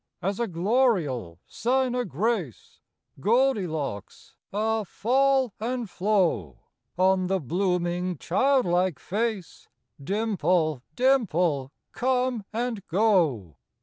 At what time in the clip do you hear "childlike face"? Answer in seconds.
8.17-9.67